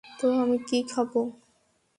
তো 0.19 0.27
আমি 0.41 0.57
কী 0.67 0.79
খাবো? 0.91 1.21